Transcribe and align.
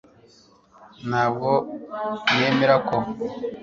ntabwo 1.07 1.49
nemera 2.35 2.75
ko 2.87 2.95